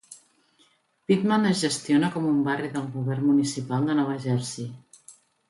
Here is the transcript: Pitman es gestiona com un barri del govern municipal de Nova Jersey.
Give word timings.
Pitman 1.11 1.45
es 1.49 1.59
gestiona 1.65 2.09
com 2.15 2.25
un 2.31 2.39
barri 2.47 2.71
del 2.79 2.89
govern 2.97 3.23
municipal 3.27 3.87
de 3.93 3.99
Nova 4.01 4.19
Jersey. 4.27 4.69